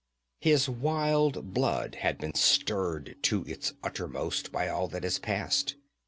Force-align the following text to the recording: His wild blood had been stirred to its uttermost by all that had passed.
His 0.39 0.67
wild 0.67 1.53
blood 1.53 1.93
had 2.01 2.17
been 2.17 2.33
stirred 2.33 3.17
to 3.21 3.43
its 3.45 3.73
uttermost 3.83 4.51
by 4.51 4.67
all 4.67 4.87
that 4.87 5.03
had 5.03 5.19
passed. 5.21 5.75